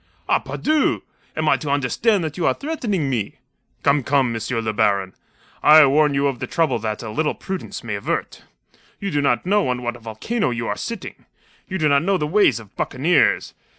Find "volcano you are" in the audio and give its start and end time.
9.99-10.75